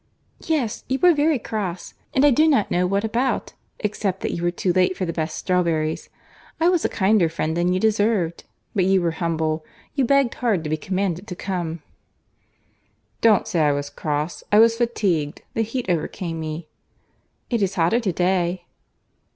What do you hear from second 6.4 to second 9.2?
I was a kinder friend than you deserved. But you were